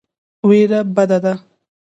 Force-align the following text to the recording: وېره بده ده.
وېره 0.47 0.79
بده 0.95 1.17
ده. 1.23 1.33